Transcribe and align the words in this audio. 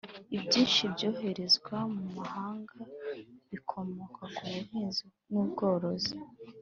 Ibyinshi 0.35 0.81
byoherezwa 0.93 1.77
mu 1.95 2.05
mahanga 2.17 2.79
bikomoka 3.51 4.21
ku 4.23 4.23
buhinzi 4.53 5.03
n’ubworozi 5.29 6.15